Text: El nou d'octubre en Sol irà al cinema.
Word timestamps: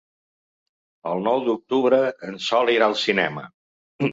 El 1.11 1.21
nou 1.27 1.43
d'octubre 1.49 1.99
en 2.31 2.41
Sol 2.47 2.75
irà 2.79 2.89
al 2.91 2.99
cinema. 3.07 3.49